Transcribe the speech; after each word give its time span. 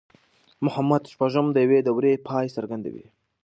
محمد 0.65 1.03
شپږم 1.11 1.45
د 1.51 1.57
يوې 1.65 1.79
دورې 1.87 2.13
پای 2.27 2.45
څرګندوي. 2.55 3.05